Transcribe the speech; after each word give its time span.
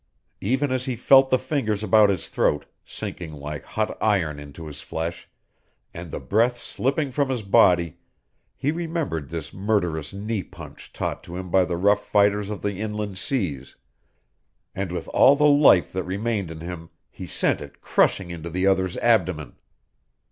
Even 0.39 0.71
as 0.71 0.85
he 0.85 0.95
felt 0.95 1.29
the 1.29 1.37
fingers 1.37 1.83
about 1.83 2.09
his 2.09 2.27
throat, 2.27 2.65
sinking 2.83 3.33
like 3.33 3.63
hot 3.63 3.95
iron 4.01 4.39
into 4.39 4.65
his 4.65 4.81
flesh, 4.81 5.29
and 5.93 6.09
the 6.09 6.19
breath 6.19 6.57
slipping 6.57 7.11
from 7.11 7.29
his 7.29 7.43
body, 7.43 7.97
he 8.55 8.71
remembered 8.71 9.29
this 9.29 9.53
murderous 9.53 10.11
knee 10.11 10.41
punch 10.41 10.91
taught 10.91 11.23
to 11.23 11.35
him 11.37 11.51
by 11.51 11.63
the 11.63 11.77
rough 11.77 12.03
fighters 12.03 12.49
of 12.49 12.63
the 12.63 12.77
Inland 12.79 13.19
Seas, 13.19 13.75
and 14.73 14.91
with 14.91 15.07
all 15.09 15.35
the 15.35 15.45
life 15.45 15.93
that 15.93 16.03
remained 16.05 16.49
in 16.49 16.61
him 16.61 16.89
he 17.11 17.27
sent 17.27 17.61
it 17.61 17.79
crushing 17.79 18.31
into 18.31 18.49
the 18.49 18.65
other's 18.65 18.97
abdomen. 18.97 19.53